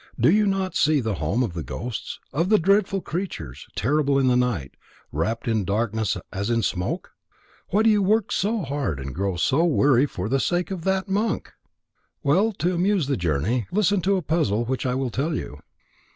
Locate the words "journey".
13.15-13.67